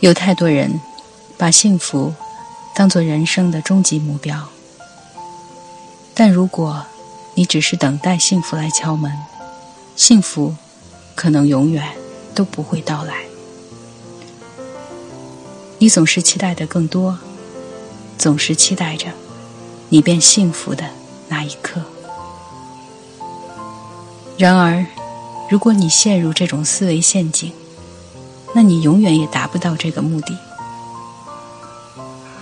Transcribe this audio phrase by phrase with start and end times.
[0.00, 0.80] 有太多人
[1.36, 2.14] 把幸福
[2.74, 4.48] 当做人生的终极目标，
[6.14, 6.86] 但如果
[7.34, 9.12] 你只是等待幸福来敲门，
[9.96, 10.54] 幸福
[11.14, 11.84] 可能永远
[12.34, 13.14] 都不会到来。
[15.78, 17.18] 你总是期待的更多，
[18.16, 19.08] 总是期待着
[19.90, 20.84] 你变幸福的
[21.28, 21.82] 那一刻。
[24.38, 24.86] 然而，
[25.50, 27.52] 如果你陷入这种思维陷阱，
[28.54, 30.36] 那你永远也达不到这个目的。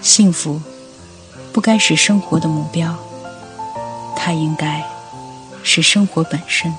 [0.01, 0.61] 幸福
[1.53, 2.95] 不该是生活的目标，
[4.17, 4.85] 它应该
[5.63, 6.73] 是生活本身。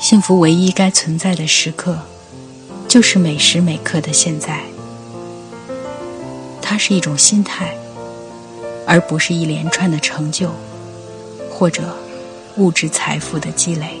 [0.00, 1.98] 幸福唯一该存在的时刻，
[2.86, 4.60] 就是每时每刻的现在。
[6.60, 7.74] 它是一种心态，
[8.86, 10.50] 而不是一连串的成就
[11.50, 11.96] 或者
[12.56, 14.00] 物质财富的积累。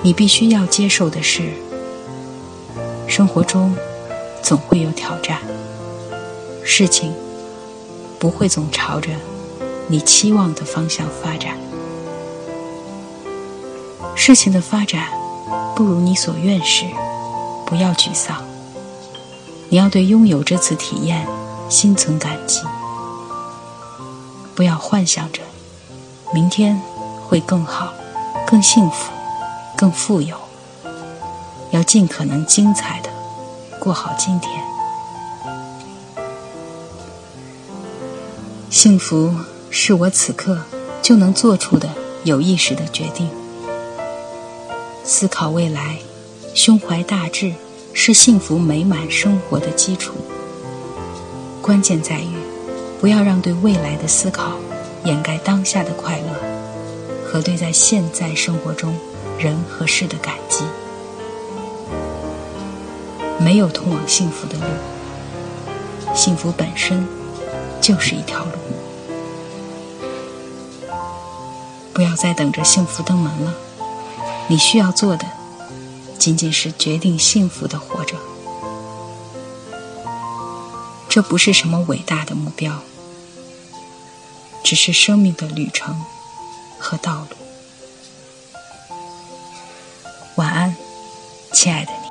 [0.00, 1.52] 你必须要接受的是，
[3.06, 3.74] 生活中
[4.42, 5.40] 总会有挑战，
[6.64, 7.12] 事情
[8.18, 9.10] 不会总朝着
[9.88, 11.58] 你期望的方向发展，
[14.14, 15.08] 事情的发展
[15.74, 16.84] 不如你所愿时，
[17.66, 18.44] 不要沮丧，
[19.68, 21.26] 你要对拥有这次体验
[21.68, 22.60] 心存感激，
[24.54, 25.42] 不要幻想着
[26.32, 26.80] 明天
[27.26, 27.92] 会更好、
[28.46, 29.17] 更幸福。
[29.78, 30.36] 更富有，
[31.70, 33.08] 要尽可能精彩的
[33.78, 34.60] 过好今天。
[38.68, 39.32] 幸福
[39.70, 40.58] 是我此刻
[41.00, 41.88] 就能做出的
[42.24, 43.30] 有意识的决定。
[45.04, 45.98] 思考未来，
[46.56, 47.54] 胸怀大志，
[47.92, 50.12] 是幸福美满生活的基础。
[51.62, 52.34] 关键在于，
[53.00, 54.54] 不要让对未来的思考
[55.04, 56.34] 掩盖当下的快乐
[57.24, 58.92] 和对在现在生活中。
[59.38, 60.64] 人和事的感激，
[63.38, 64.64] 没有通往幸福的路，
[66.12, 67.06] 幸福本身
[67.80, 68.50] 就是一条路。
[71.94, 73.54] 不要再等着幸福登门了，
[74.48, 75.24] 你需要做的
[76.18, 78.16] 仅仅是决定幸福的活着。
[81.08, 82.80] 这不是什么伟大的目标，
[84.64, 86.04] 只是生命的旅程
[86.78, 87.36] 和道路。
[91.58, 92.08] 亲爱的你。